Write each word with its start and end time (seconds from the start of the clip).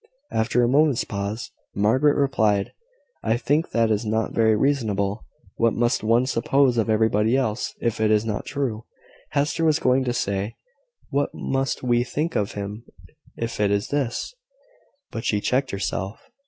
After 0.31 0.63
a 0.63 0.67
moment's 0.67 1.03
pause, 1.03 1.51
Margaret 1.75 2.15
replied 2.15 2.73
"I 3.21 3.37
think 3.37 3.69
that 3.69 3.91
is 3.91 4.03
not 4.03 4.33
very 4.33 4.55
reasonable. 4.55 5.27
What 5.57 5.75
must 5.75 6.03
one 6.03 6.25
suppose 6.25 6.79
of 6.79 6.89
everybody 6.89 7.37
else, 7.37 7.75
if 7.79 8.01
it 8.01 8.09
is 8.09 8.25
not 8.25 8.47
true?" 8.47 8.85
Hester 9.33 9.63
was 9.63 9.77
going 9.77 10.03
to 10.05 10.11
say, 10.13 10.55
"What 11.11 11.29
must 11.35 11.83
we 11.83 12.03
think 12.03 12.35
of 12.35 12.53
him, 12.53 12.83
if 13.37 13.59
it 13.59 13.69
is?" 13.69 14.33
but 15.11 15.23
she 15.23 15.39
checked 15.39 15.69
herself. 15.69 16.31